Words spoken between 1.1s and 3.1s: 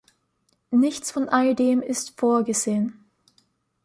von alldem ist vorgesehen.